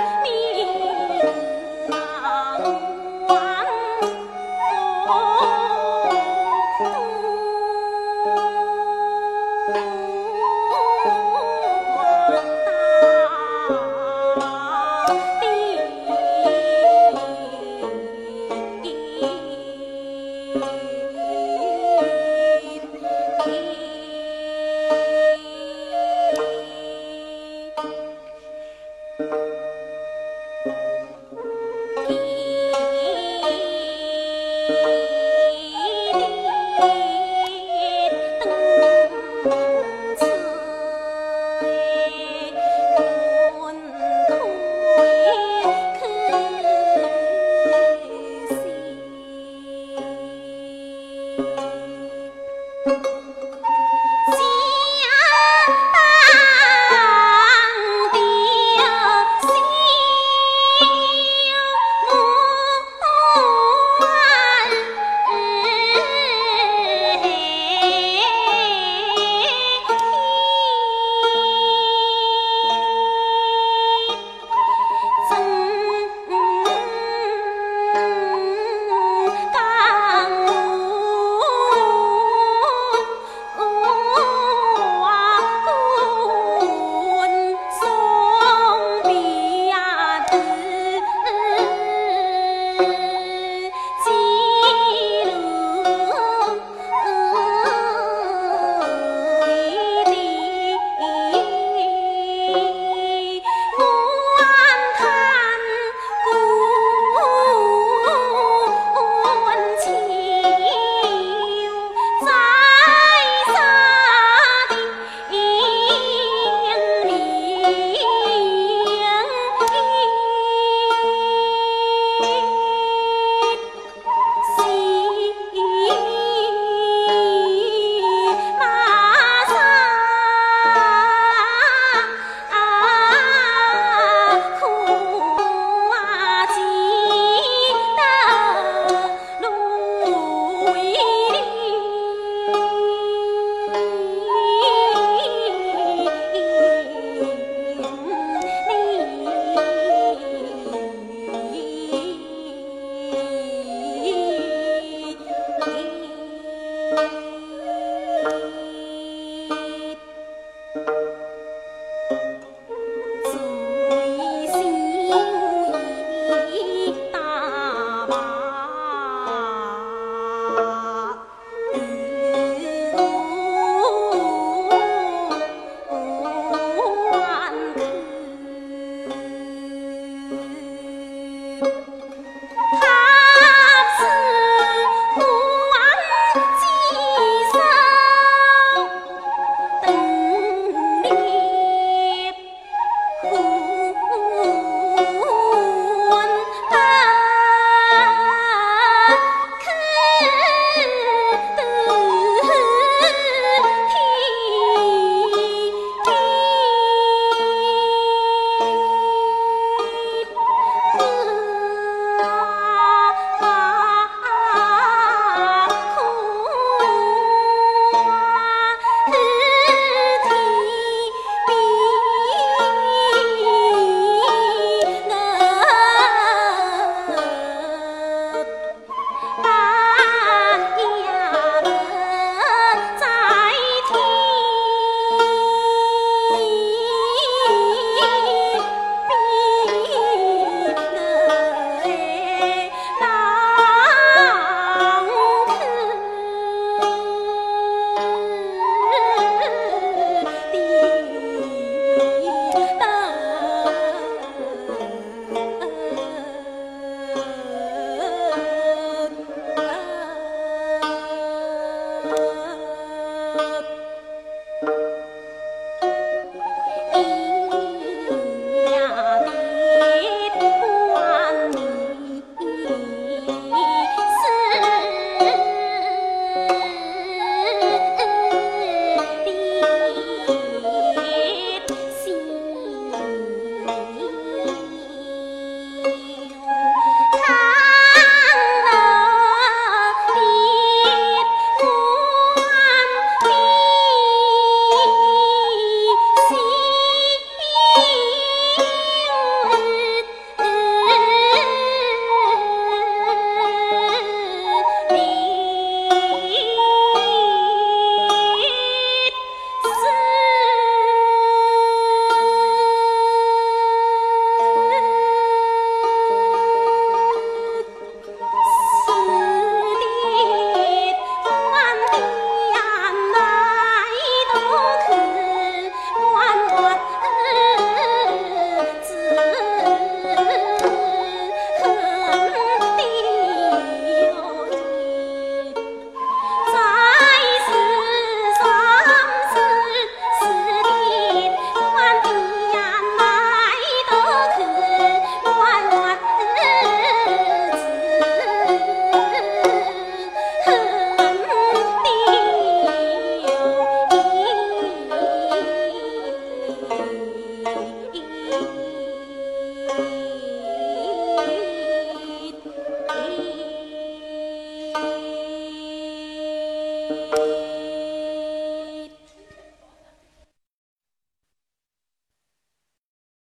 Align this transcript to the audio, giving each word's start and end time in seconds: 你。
你。 0.00 0.37